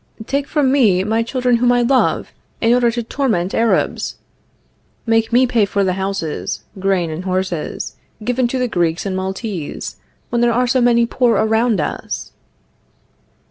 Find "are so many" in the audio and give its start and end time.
10.53-11.05